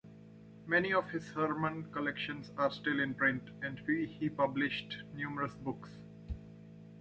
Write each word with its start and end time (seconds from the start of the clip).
Many 0.65 0.93
of 0.93 1.11
his 1.11 1.27
sermon 1.27 1.91
collections 1.93 2.49
are 2.57 2.71
still 2.71 2.99
in 2.99 3.13
print, 3.13 3.51
and 3.61 3.77
he 3.87 4.29
published 4.29 4.97
numerous 5.13 5.53
books. 5.53 5.91